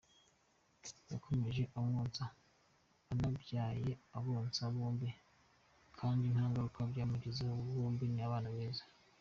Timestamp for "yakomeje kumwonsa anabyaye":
1.11-3.89